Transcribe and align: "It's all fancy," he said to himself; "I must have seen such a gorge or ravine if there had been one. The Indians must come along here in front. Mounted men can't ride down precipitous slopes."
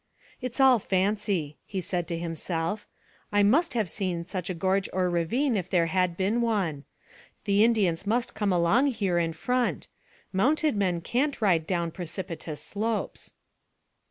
"It's 0.41 0.59
all 0.59 0.79
fancy," 0.79 1.57
he 1.63 1.79
said 1.79 2.07
to 2.07 2.17
himself; 2.17 2.87
"I 3.31 3.43
must 3.43 3.75
have 3.75 3.87
seen 3.87 4.25
such 4.25 4.49
a 4.49 4.55
gorge 4.55 4.89
or 4.91 5.11
ravine 5.11 5.55
if 5.55 5.69
there 5.69 5.85
had 5.85 6.17
been 6.17 6.41
one. 6.41 6.85
The 7.45 7.63
Indians 7.63 8.07
must 8.07 8.33
come 8.33 8.51
along 8.51 8.87
here 8.87 9.19
in 9.19 9.33
front. 9.33 9.89
Mounted 10.33 10.75
men 10.75 11.01
can't 11.01 11.39
ride 11.39 11.67
down 11.67 11.91
precipitous 11.91 12.63
slopes." 12.63 13.35